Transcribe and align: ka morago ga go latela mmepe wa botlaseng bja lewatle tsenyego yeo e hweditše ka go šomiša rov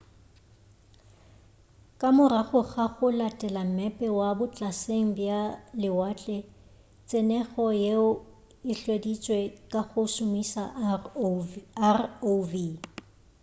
ka 1.99 2.09
morago 2.17 2.59
ga 2.71 2.85
go 2.95 3.07
latela 3.19 3.61
mmepe 3.67 4.07
wa 4.19 4.29
botlaseng 4.37 5.07
bja 5.15 5.39
lewatle 5.81 6.37
tsenyego 7.07 7.65
yeo 7.83 8.09
e 8.71 8.73
hweditše 8.79 9.37
ka 9.71 9.81
go 9.89 10.03
šomiša 10.13 10.63
rov 11.93 12.51